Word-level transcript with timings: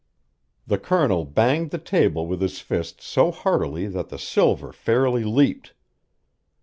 The 0.65 0.79
Colonel 0.79 1.25
banged 1.25 1.69
the 1.69 1.77
table 1.77 2.25
with 2.25 2.41
his 2.41 2.59
fist 2.59 3.01
so 3.01 3.29
heartily 3.29 3.85
that 3.85 4.09
the 4.09 4.17
silver 4.17 4.73
fairly 4.73 5.23
leaped. 5.23 5.75